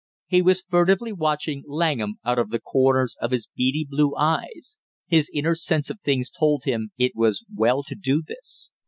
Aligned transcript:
He 0.25 0.41
was 0.41 0.63
furtively 0.63 1.11
watching 1.13 1.63
Langham 1.67 2.15
out 2.25 2.39
of 2.39 2.49
the 2.49 2.57
corners 2.59 3.15
of 3.21 3.29
his 3.29 3.47
beady 3.55 3.85
blue 3.87 4.15
eyes; 4.15 4.77
his 5.05 5.29
inner 5.31 5.53
sense 5.53 5.91
of 5.91 5.99
things 6.01 6.31
told 6.31 6.63
him 6.63 6.89
it 6.97 7.11
was 7.13 7.45
well 7.55 7.83
to 7.83 7.93
do 7.93 8.23
this. 8.25 8.71